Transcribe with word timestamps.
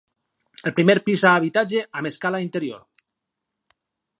El 0.69 0.73
primer 0.79 0.95
pis 1.09 1.25
a 1.27 1.33
habitatge 1.41 1.83
amb 2.01 2.11
escala 2.11 2.41
interior. 2.47 2.83